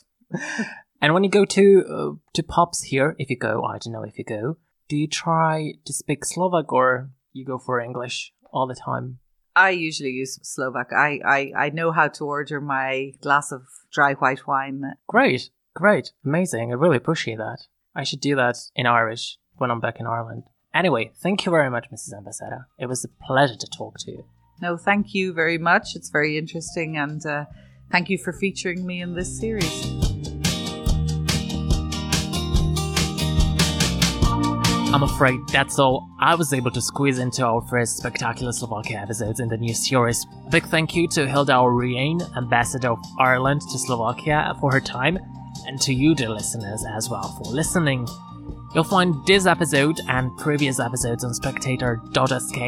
And 1.01 1.13
when 1.13 1.23
you 1.23 1.31
go 1.31 1.45
to 1.45 1.85
uh, 1.89 2.13
to 2.33 2.43
pubs 2.43 2.83
here, 2.85 3.15
if 3.19 3.29
you 3.29 3.37
go, 3.37 3.63
I 3.65 3.79
don't 3.79 3.93
know 3.93 4.03
if 4.03 4.19
you 4.19 4.25
go, 4.25 4.57
do 4.89 4.97
you 4.97 5.07
try 5.07 5.75
to 5.85 5.93
speak 5.93 6.25
Slovak 6.25 6.73
or 6.73 7.11
you 7.33 7.45
go 7.45 7.59
for 7.59 7.81
English 7.81 8.33
all 8.51 8.67
the 8.67 8.75
time? 8.75 9.19
I 9.55 9.71
usually 9.71 10.11
use 10.11 10.39
Slovak. 10.43 10.93
I, 10.93 11.21
I, 11.25 11.53
I 11.57 11.71
know 11.71 11.91
how 11.91 12.09
to 12.09 12.25
order 12.25 12.61
my 12.61 13.13
glass 13.23 13.53
of 13.53 13.63
dry 13.91 14.13
white 14.13 14.47
wine. 14.47 14.83
Great, 15.07 15.51
great, 15.77 16.13
amazing. 16.25 16.73
I 16.73 16.75
really 16.75 16.97
appreciate 16.97 17.37
that. 17.37 17.59
I 17.95 18.03
should 18.03 18.21
do 18.21 18.35
that 18.35 18.57
in 18.75 18.87
Irish 18.87 19.39
when 19.57 19.71
I'm 19.71 19.79
back 19.79 20.01
in 20.01 20.07
Ireland. 20.07 20.45
Anyway, 20.75 21.13
thank 21.23 21.45
you 21.45 21.53
very 21.53 21.71
much, 21.71 21.87
Mrs. 21.93 22.17
Ambassador. 22.17 22.67
It 22.79 22.87
was 22.87 23.05
a 23.05 23.25
pleasure 23.25 23.57
to 23.57 23.67
talk 23.67 23.99
to 24.01 24.11
you. 24.11 24.25
No, 24.61 24.79
thank 24.79 25.15
you 25.15 25.35
very 25.35 25.59
much. 25.59 25.95
It's 25.95 26.09
very 26.09 26.39
interesting, 26.39 26.97
and 26.97 27.25
uh, 27.25 27.45
thank 27.93 28.09
you 28.09 28.17
for 28.17 28.33
featuring 28.33 28.87
me 28.87 29.03
in 29.03 29.15
this 29.15 29.39
series. 29.39 29.85
I'm 34.95 35.03
afraid 35.03 35.41
that's 35.53 35.79
all 35.79 36.09
I 36.19 36.35
was 36.35 36.55
able 36.55 36.71
to 36.71 36.81
squeeze 36.81 37.19
into 37.19 37.45
our 37.45 37.61
first 37.69 37.99
spectacular 37.99 38.53
Slovakia 38.53 38.99
episodes 38.99 39.41
in 39.41 39.49
the 39.49 39.59
new 39.59 39.75
series. 39.75 40.25
Big 40.51 40.65
thank 40.65 40.95
you 40.95 41.07
to 41.09 41.29
Hilda 41.29 41.59
O'Riane, 41.59 42.23
Ambassador 42.35 42.93
of 42.93 42.99
Ireland 43.19 43.61
to 43.61 43.79
Slovakia, 43.79 44.57
for 44.59 44.73
her 44.73 44.81
time, 44.81 45.19
and 45.67 45.81
to 45.83 45.93
you, 45.93 46.15
dear 46.15 46.31
listeners, 46.31 46.85
as 46.95 47.09
well, 47.09 47.35
for 47.39 47.51
listening. 47.51 48.07
You'll 48.75 48.85
find 48.85 49.15
this 49.27 49.47
episode 49.47 50.01
and 50.09 50.37
previous 50.37 50.79
episodes 50.81 51.25
on 51.25 51.33
spectator.sk, 51.35 52.59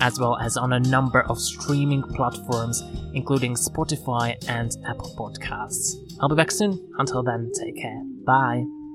as 0.00 0.20
well 0.20 0.36
as 0.38 0.56
on 0.56 0.72
a 0.74 0.80
number 0.80 1.22
of 1.22 1.40
streaming 1.40 2.02
platforms, 2.02 2.82
including 3.14 3.54
Spotify 3.54 4.36
and 4.48 4.76
Apple 4.86 5.14
Podcasts. 5.18 5.96
I'll 6.20 6.28
be 6.28 6.36
back 6.36 6.50
soon. 6.50 6.78
Until 6.98 7.22
then, 7.22 7.50
take 7.58 7.76
care. 7.76 8.00
Bye. 8.24 8.85